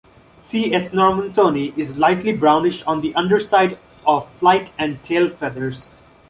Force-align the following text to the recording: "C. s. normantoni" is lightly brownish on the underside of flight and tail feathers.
"C. 0.41 0.73
s. 0.73 0.89
normantoni" 0.93 1.77
is 1.77 1.99
lightly 1.99 2.31
brownish 2.33 2.81
on 2.85 3.01
the 3.01 3.13
underside 3.13 3.77
of 4.03 4.27
flight 4.39 4.71
and 4.79 5.03
tail 5.03 5.29
feathers. 5.29 5.89